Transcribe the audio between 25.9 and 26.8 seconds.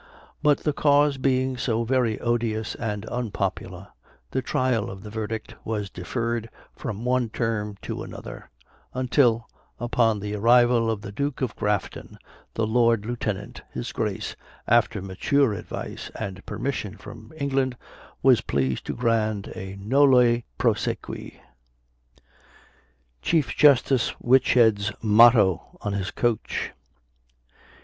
HIS COACH.